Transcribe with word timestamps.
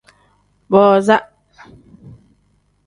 Booza. 0.69 1.17